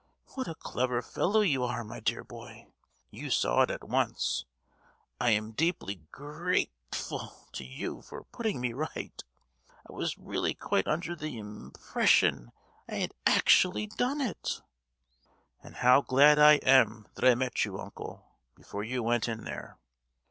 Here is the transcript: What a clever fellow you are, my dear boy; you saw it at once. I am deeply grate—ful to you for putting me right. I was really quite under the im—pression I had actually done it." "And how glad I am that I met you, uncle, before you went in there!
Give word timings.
What 0.33 0.47
a 0.47 0.55
clever 0.55 1.03
fellow 1.03 1.41
you 1.41 1.63
are, 1.63 1.83
my 1.83 1.99
dear 1.99 2.23
boy; 2.23 2.65
you 3.11 3.29
saw 3.29 3.61
it 3.61 3.69
at 3.69 3.83
once. 3.87 4.45
I 5.19 5.29
am 5.29 5.51
deeply 5.51 6.01
grate—ful 6.11 7.33
to 7.53 7.63
you 7.63 8.01
for 8.01 8.23
putting 8.23 8.59
me 8.59 8.73
right. 8.73 9.23
I 9.87 9.93
was 9.93 10.17
really 10.17 10.55
quite 10.55 10.87
under 10.87 11.15
the 11.15 11.37
im—pression 11.37 12.51
I 12.89 12.95
had 12.95 13.13
actually 13.27 13.85
done 13.85 14.21
it." 14.21 14.63
"And 15.61 15.75
how 15.75 16.01
glad 16.01 16.39
I 16.39 16.53
am 16.63 17.07
that 17.13 17.23
I 17.25 17.35
met 17.35 17.63
you, 17.63 17.77
uncle, 17.79 18.25
before 18.55 18.83
you 18.83 19.03
went 19.03 19.27
in 19.27 19.43
there! 19.43 19.77